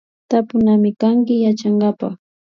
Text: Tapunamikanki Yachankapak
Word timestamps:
Tapunamikanki 0.29 1.33
Yachankapak 1.45 2.13